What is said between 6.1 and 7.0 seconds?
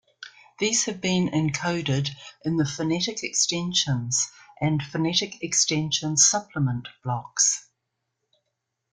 Supplement"